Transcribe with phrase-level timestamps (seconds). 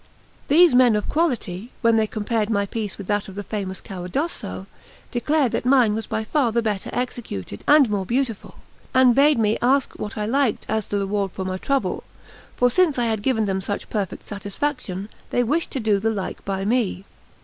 [0.47, 4.65] These men of quality, when they compared my piece with that of the famous Caradosso,
[5.11, 8.55] declared that mine was by far the better executed and more beautiful,
[8.95, 12.03] and bade me ask what I liked as the reward of my trouble;
[12.55, 16.43] for since I had given them such perfect satisfaction, they wished to do the like
[16.45, 17.05] by me.